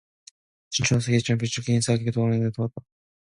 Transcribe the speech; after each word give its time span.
춘우와 0.71 0.99
철수는 0.99 1.37
비로소 1.37 1.71
인사를 1.71 2.03
교환하게 2.11 2.49
되었다. 2.57 2.81